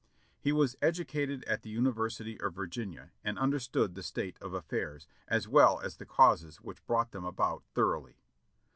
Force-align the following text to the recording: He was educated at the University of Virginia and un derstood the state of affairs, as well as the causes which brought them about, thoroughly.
He 0.39 0.51
was 0.51 0.75
educated 0.81 1.43
at 1.43 1.61
the 1.61 1.69
University 1.69 2.41
of 2.41 2.55
Virginia 2.55 3.11
and 3.23 3.37
un 3.37 3.51
derstood 3.51 3.93
the 3.93 4.01
state 4.01 4.39
of 4.41 4.51
affairs, 4.51 5.05
as 5.27 5.47
well 5.47 5.79
as 5.81 5.97
the 5.97 6.07
causes 6.07 6.57
which 6.59 6.83
brought 6.87 7.11
them 7.11 7.23
about, 7.23 7.61
thoroughly. 7.75 8.17